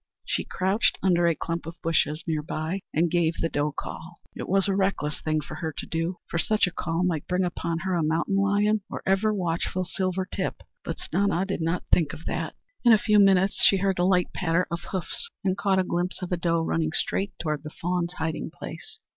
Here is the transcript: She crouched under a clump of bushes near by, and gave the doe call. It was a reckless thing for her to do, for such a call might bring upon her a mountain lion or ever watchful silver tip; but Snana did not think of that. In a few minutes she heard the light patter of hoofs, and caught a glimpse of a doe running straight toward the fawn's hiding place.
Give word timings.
She 0.25 0.43
crouched 0.43 0.97
under 1.03 1.27
a 1.27 1.35
clump 1.35 1.67
of 1.67 1.79
bushes 1.83 2.23
near 2.25 2.41
by, 2.41 2.79
and 2.91 3.11
gave 3.11 3.35
the 3.37 3.49
doe 3.49 3.71
call. 3.71 4.19
It 4.35 4.49
was 4.49 4.67
a 4.67 4.75
reckless 4.75 5.21
thing 5.21 5.41
for 5.41 5.53
her 5.53 5.71
to 5.77 5.85
do, 5.85 6.17
for 6.27 6.39
such 6.39 6.65
a 6.65 6.71
call 6.71 7.03
might 7.03 7.27
bring 7.27 7.43
upon 7.43 7.77
her 7.85 7.93
a 7.93 8.01
mountain 8.01 8.37
lion 8.37 8.81
or 8.89 9.03
ever 9.05 9.31
watchful 9.31 9.83
silver 9.85 10.25
tip; 10.25 10.63
but 10.83 10.97
Snana 10.97 11.45
did 11.45 11.61
not 11.61 11.83
think 11.91 12.13
of 12.13 12.25
that. 12.25 12.55
In 12.83 12.93
a 12.93 12.97
few 12.97 13.19
minutes 13.19 13.63
she 13.63 13.77
heard 13.77 13.97
the 13.97 14.03
light 14.05 14.33
patter 14.33 14.65
of 14.71 14.79
hoofs, 14.91 15.29
and 15.43 15.55
caught 15.55 15.77
a 15.77 15.83
glimpse 15.83 16.23
of 16.23 16.31
a 16.31 16.37
doe 16.37 16.63
running 16.63 16.93
straight 16.93 17.33
toward 17.39 17.61
the 17.61 17.69
fawn's 17.69 18.13
hiding 18.13 18.49
place. 18.51 18.97